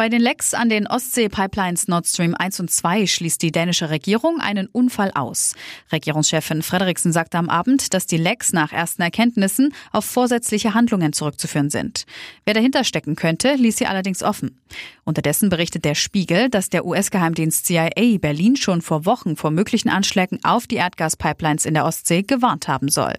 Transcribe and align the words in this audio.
Bei 0.00 0.08
den 0.08 0.22
Lecks 0.22 0.54
an 0.54 0.70
den 0.70 0.86
Ostsee-Pipelines 0.86 1.86
Nord 1.86 2.06
Stream 2.06 2.34
1 2.34 2.58
und 2.60 2.70
2 2.70 3.06
schließt 3.06 3.42
die 3.42 3.52
dänische 3.52 3.90
Regierung 3.90 4.40
einen 4.40 4.66
Unfall 4.66 5.10
aus. 5.14 5.54
Regierungschefin 5.92 6.62
Frederiksen 6.62 7.12
sagte 7.12 7.36
am 7.36 7.50
Abend, 7.50 7.92
dass 7.92 8.06
die 8.06 8.16
Lecks 8.16 8.54
nach 8.54 8.72
ersten 8.72 9.02
Erkenntnissen 9.02 9.74
auf 9.92 10.06
vorsätzliche 10.06 10.72
Handlungen 10.72 11.12
zurückzuführen 11.12 11.68
sind. 11.68 12.06
Wer 12.46 12.54
dahinter 12.54 12.84
stecken 12.84 13.14
könnte, 13.14 13.52
ließ 13.56 13.76
sie 13.76 13.86
allerdings 13.86 14.22
offen. 14.22 14.58
Unterdessen 15.04 15.50
berichtet 15.50 15.84
der 15.84 15.94
Spiegel, 15.94 16.48
dass 16.48 16.70
der 16.70 16.86
US-Geheimdienst 16.86 17.66
CIA 17.66 18.16
Berlin 18.18 18.56
schon 18.56 18.80
vor 18.80 19.04
Wochen 19.04 19.36
vor 19.36 19.50
möglichen 19.50 19.90
Anschlägen 19.90 20.38
auf 20.44 20.66
die 20.66 20.76
Erdgaspipelines 20.76 21.66
in 21.66 21.74
der 21.74 21.84
Ostsee 21.84 22.22
gewarnt 22.22 22.68
haben 22.68 22.88
soll. 22.88 23.14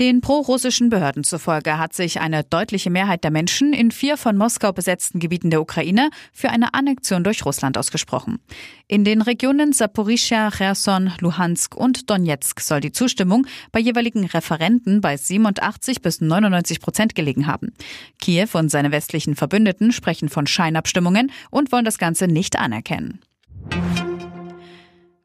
Den 0.00 0.20
prorussischen 0.20 0.90
Behörden 0.90 1.24
zufolge 1.24 1.76
hat 1.76 1.92
sich 1.92 2.20
eine 2.20 2.44
deutliche 2.44 2.88
Mehrheit 2.88 3.24
der 3.24 3.32
Menschen 3.32 3.72
in 3.72 3.90
vier 3.90 4.16
von 4.16 4.36
Moskau 4.36 4.72
besetzten 4.72 5.18
Gebieten 5.18 5.50
der 5.50 5.60
Ukraine 5.60 6.10
für 6.32 6.50
eine 6.50 6.72
Annexion 6.72 7.24
durch 7.24 7.44
Russland 7.44 7.76
ausgesprochen. 7.76 8.38
In 8.86 9.02
den 9.02 9.22
Regionen 9.22 9.72
Saporischia, 9.72 10.52
Cherson, 10.52 11.10
Luhansk 11.18 11.74
und 11.74 12.08
Donetsk 12.10 12.60
soll 12.60 12.80
die 12.80 12.92
Zustimmung 12.92 13.48
bei 13.72 13.80
jeweiligen 13.80 14.24
Referenten 14.24 15.00
bei 15.00 15.16
87 15.16 16.00
bis 16.00 16.20
99 16.20 16.80
Prozent 16.80 17.16
gelegen 17.16 17.48
haben. 17.48 17.72
Kiew 18.20 18.50
und 18.52 18.68
seine 18.70 18.92
westlichen 18.92 19.34
Verbündeten 19.34 19.90
sprechen 19.90 20.28
von 20.28 20.46
Scheinabstimmungen 20.46 21.32
und 21.50 21.72
wollen 21.72 21.84
das 21.84 21.98
Ganze 21.98 22.28
nicht 22.28 22.56
anerkennen. 22.56 23.18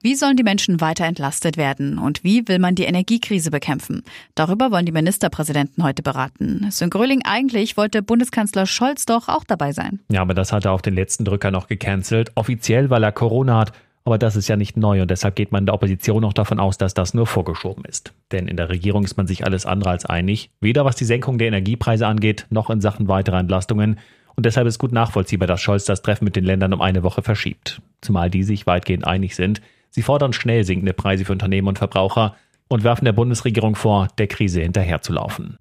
Wie 0.05 0.15
sollen 0.15 0.35
die 0.35 0.43
Menschen 0.43 0.81
weiter 0.81 1.05
entlastet 1.05 1.55
werden 1.55 1.97
und 1.97 2.25
wie 2.25 2.45
will 2.49 2.59
man 2.59 2.75
die 2.75 2.83
Energiekrise 2.83 3.51
bekämpfen? 3.51 4.03
Darüber 4.35 4.69
wollen 4.69 4.85
die 4.85 4.91
Ministerpräsidenten 4.91 5.81
heute 5.81 6.03
beraten. 6.03 6.67
Sön 6.71 6.89
Gröling, 6.89 7.21
eigentlich 7.23 7.77
wollte 7.77 8.03
Bundeskanzler 8.03 8.65
Scholz 8.65 9.05
doch 9.05 9.29
auch 9.29 9.45
dabei 9.45 9.71
sein. 9.71 10.01
Ja, 10.11 10.19
aber 10.19 10.33
das 10.33 10.51
hat 10.51 10.65
er 10.65 10.73
auf 10.73 10.81
den 10.81 10.93
letzten 10.93 11.23
Drücker 11.23 11.51
noch 11.51 11.69
gecancelt. 11.69 12.33
Offiziell, 12.35 12.89
weil 12.89 13.01
er 13.01 13.13
Corona 13.13 13.59
hat. 13.59 13.71
Aber 14.03 14.17
das 14.17 14.35
ist 14.35 14.49
ja 14.49 14.57
nicht 14.57 14.75
neu 14.75 15.01
und 15.01 15.09
deshalb 15.09 15.37
geht 15.37 15.53
man 15.53 15.61
in 15.61 15.67
der 15.67 15.75
Opposition 15.75 16.21
noch 16.21 16.33
davon 16.33 16.59
aus, 16.59 16.77
dass 16.77 16.93
das 16.93 17.13
nur 17.13 17.25
vorgeschoben 17.25 17.85
ist. 17.85 18.11
Denn 18.33 18.49
in 18.49 18.57
der 18.57 18.67
Regierung 18.67 19.05
ist 19.05 19.15
man 19.15 19.27
sich 19.27 19.45
alles 19.45 19.65
andere 19.65 19.91
als 19.91 20.05
einig, 20.05 20.49
weder 20.59 20.83
was 20.83 20.97
die 20.97 21.05
Senkung 21.05 21.37
der 21.37 21.47
Energiepreise 21.47 22.05
angeht, 22.05 22.45
noch 22.49 22.69
in 22.69 22.81
Sachen 22.81 23.07
weiterer 23.07 23.39
Entlastungen. 23.39 23.99
Und 24.35 24.45
deshalb 24.45 24.67
ist 24.67 24.79
gut 24.79 24.91
nachvollziehbar, 24.91 25.47
dass 25.47 25.61
Scholz 25.61 25.85
das 25.85 26.01
Treffen 26.01 26.25
mit 26.25 26.35
den 26.35 26.43
Ländern 26.43 26.73
um 26.73 26.81
eine 26.81 27.03
Woche 27.03 27.21
verschiebt. 27.21 27.81
Zumal 28.01 28.29
die 28.29 28.43
sich 28.43 28.67
weitgehend 28.67 29.07
einig 29.07 29.37
sind. 29.37 29.61
Sie 29.93 30.01
fordern 30.01 30.33
schnell 30.33 30.63
sinkende 30.63 30.93
Preise 30.93 31.23
für 31.23 31.33
Unternehmen 31.33 31.67
und 31.67 31.77
Verbraucher 31.77 32.35
und 32.67 32.83
werfen 32.83 33.05
der 33.05 33.13
Bundesregierung 33.13 33.75
vor, 33.75 34.07
der 34.17 34.25
Krise 34.25 34.61
hinterherzulaufen. 34.61 35.59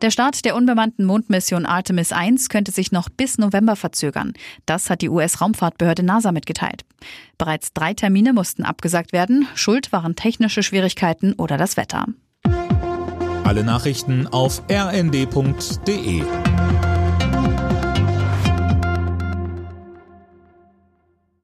Der 0.00 0.12
Start 0.12 0.44
der 0.44 0.54
unbemannten 0.54 1.04
Mondmission 1.04 1.66
Artemis 1.66 2.12
1 2.12 2.48
könnte 2.50 2.70
sich 2.70 2.92
noch 2.92 3.08
bis 3.08 3.36
November 3.38 3.74
verzögern. 3.74 4.34
Das 4.64 4.90
hat 4.90 5.02
die 5.02 5.08
US-Raumfahrtbehörde 5.08 6.04
NASA 6.04 6.30
mitgeteilt. 6.30 6.84
Bereits 7.36 7.72
drei 7.72 7.94
Termine 7.94 8.32
mussten 8.32 8.62
abgesagt 8.62 9.12
werden. 9.12 9.48
Schuld 9.56 9.90
waren 9.90 10.14
technische 10.14 10.62
Schwierigkeiten 10.62 11.32
oder 11.32 11.56
das 11.56 11.76
Wetter. 11.76 12.06
Alle 13.42 13.64
Nachrichten 13.64 14.28
auf 14.28 14.62
rnd.de 14.70 16.22